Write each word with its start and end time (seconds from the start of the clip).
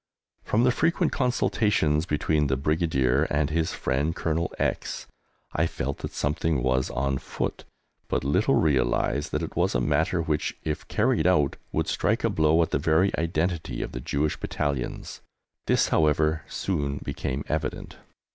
From 0.43 0.63
the 0.63 0.71
frequent 0.71 1.11
consultations 1.11 2.07
between 2.07 2.47
the 2.47 2.57
Brigadier 2.57 3.27
and 3.29 3.51
his 3.51 3.73
friend 3.73 4.15
Colonel 4.15 4.51
X 4.57 5.05
I 5.53 5.67
felt 5.67 5.99
that 5.99 6.11
something 6.13 6.63
was 6.63 6.89
on 6.89 7.19
foot, 7.19 7.65
but 8.07 8.23
little 8.23 8.55
realised 8.55 9.29
that 9.31 9.43
it 9.43 9.55
was 9.55 9.75
a 9.75 9.79
matter 9.79 10.19
which, 10.19 10.57
if 10.63 10.87
carried 10.87 11.27
out, 11.27 11.55
would 11.71 11.87
strike 11.87 12.23
a 12.23 12.31
blow 12.31 12.59
at 12.63 12.71
the 12.71 12.79
very 12.79 13.11
identity 13.15 13.83
of 13.83 13.91
the 13.91 14.01
Jewish 14.01 14.37
Battalions. 14.37 15.21
This, 15.67 15.89
however, 15.89 16.45
soon 16.47 16.97
became 17.05 17.43
evident. 17.47 17.97